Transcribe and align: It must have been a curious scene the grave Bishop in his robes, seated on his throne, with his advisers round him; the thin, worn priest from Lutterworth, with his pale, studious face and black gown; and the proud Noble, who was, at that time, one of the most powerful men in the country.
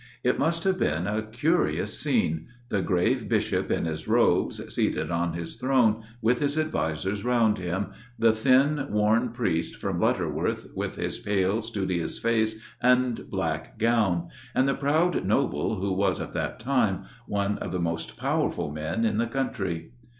It 0.23 0.39
must 0.39 0.63
have 0.63 0.79
been 0.79 1.05
a 1.05 1.21
curious 1.21 1.99
scene 1.99 2.47
the 2.69 2.81
grave 2.81 3.29
Bishop 3.29 3.69
in 3.69 3.85
his 3.85 4.07
robes, 4.07 4.73
seated 4.73 5.11
on 5.11 5.33
his 5.33 5.57
throne, 5.57 6.01
with 6.23 6.39
his 6.39 6.57
advisers 6.57 7.23
round 7.23 7.59
him; 7.59 7.91
the 8.17 8.31
thin, 8.31 8.87
worn 8.89 9.29
priest 9.29 9.75
from 9.75 9.99
Lutterworth, 9.99 10.69
with 10.73 10.95
his 10.95 11.19
pale, 11.19 11.61
studious 11.61 12.17
face 12.17 12.59
and 12.81 13.29
black 13.29 13.77
gown; 13.77 14.29
and 14.55 14.67
the 14.67 14.73
proud 14.73 15.23
Noble, 15.23 15.79
who 15.79 15.93
was, 15.93 16.19
at 16.19 16.33
that 16.33 16.59
time, 16.59 17.03
one 17.27 17.59
of 17.59 17.71
the 17.71 17.77
most 17.79 18.17
powerful 18.17 18.71
men 18.71 19.05
in 19.05 19.19
the 19.19 19.27
country. 19.27 19.91